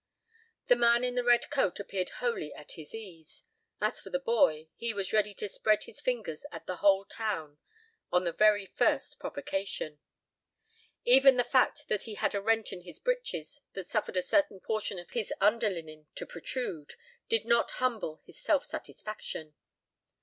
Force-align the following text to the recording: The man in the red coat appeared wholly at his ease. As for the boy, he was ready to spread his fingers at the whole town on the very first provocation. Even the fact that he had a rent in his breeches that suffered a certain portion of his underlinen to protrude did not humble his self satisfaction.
The 0.65 0.75
man 0.75 1.03
in 1.03 1.13
the 1.13 1.23
red 1.23 1.47
coat 1.51 1.79
appeared 1.79 2.09
wholly 2.09 2.51
at 2.55 2.71
his 2.71 2.95
ease. 2.95 3.43
As 3.79 4.01
for 4.01 4.09
the 4.09 4.17
boy, 4.17 4.69
he 4.75 4.95
was 4.95 5.13
ready 5.13 5.31
to 5.35 5.47
spread 5.47 5.83
his 5.83 6.01
fingers 6.01 6.43
at 6.51 6.65
the 6.65 6.77
whole 6.77 7.05
town 7.05 7.59
on 8.11 8.23
the 8.23 8.31
very 8.31 8.65
first 8.65 9.19
provocation. 9.19 9.99
Even 11.05 11.37
the 11.37 11.43
fact 11.43 11.87
that 11.87 12.05
he 12.05 12.15
had 12.15 12.33
a 12.33 12.41
rent 12.41 12.73
in 12.73 12.81
his 12.81 12.97
breeches 12.97 13.61
that 13.73 13.87
suffered 13.89 14.17
a 14.17 14.23
certain 14.23 14.59
portion 14.59 14.97
of 14.97 15.11
his 15.11 15.31
underlinen 15.39 16.07
to 16.15 16.25
protrude 16.25 16.95
did 17.29 17.45
not 17.45 17.69
humble 17.77 18.23
his 18.25 18.39
self 18.39 18.65
satisfaction. 18.65 19.53